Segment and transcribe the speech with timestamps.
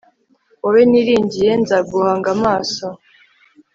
[0.63, 2.85] wowe niringiye (koko), nzaguhanga amaso